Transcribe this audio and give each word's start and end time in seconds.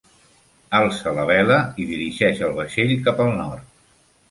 Alça 0.77 1.13
la 1.17 1.25
vela 1.33 1.59
i 1.85 1.87
dirigeix 1.91 2.43
el 2.49 2.59
vaixell 2.63 2.97
cap 3.11 3.25
al 3.29 3.33
nord. 3.45 3.73